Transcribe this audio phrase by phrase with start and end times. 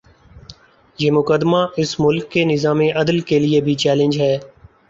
[0.99, 4.37] یہ مقدمہ اس ملک کے نظام عدل کے لیے بھی چیلنج ہے۔